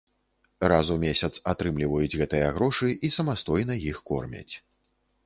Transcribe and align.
Раз 0.71 0.87
у 0.93 0.95
месяц 1.03 1.29
атрымліваюць 1.53 2.17
гэтыя 2.21 2.47
грошы 2.57 2.89
і 3.09 3.13
самастойна 3.19 3.77
іх 3.93 4.01
кормяць. 4.09 4.53